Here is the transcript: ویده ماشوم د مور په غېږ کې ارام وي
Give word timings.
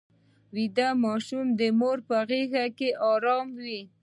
ویده 0.55 0.87
ماشوم 1.03 1.47
د 1.59 1.61
مور 1.79 1.97
په 2.07 2.17
غېږ 2.29 2.53
کې 2.77 2.89
ارام 3.11 3.47
وي 3.63 3.81